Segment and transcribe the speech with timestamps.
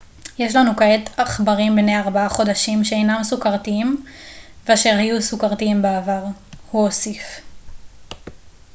[0.39, 4.05] יש לנו כעת עכברים בני 4 חודשים שאינם סוכרתיים
[4.65, 6.23] ואשר היו סוכרתיים בעבר
[6.71, 7.23] הוא הוסיף